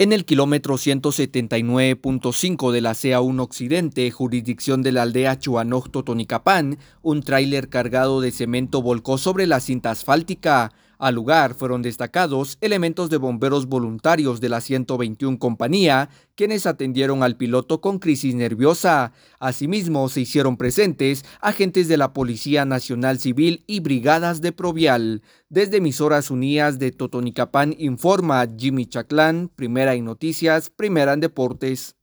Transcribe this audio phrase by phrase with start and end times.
[0.00, 7.20] En el kilómetro 179.5 de la CA1 Occidente, jurisdicción de la aldea Chuanoj Totonicapán, un
[7.20, 10.70] tráiler cargado de cemento volcó sobre la cinta asfáltica.
[10.98, 17.36] Al lugar fueron destacados elementos de bomberos voluntarios de la 121 compañía, quienes atendieron al
[17.36, 19.12] piloto con crisis nerviosa.
[19.38, 25.22] Asimismo, se hicieron presentes agentes de la Policía Nacional Civil y brigadas de Provial.
[25.48, 31.94] Desde emisoras unidas de Totonicapán informa Jimmy Chaclán, primera en noticias, primera en deportes.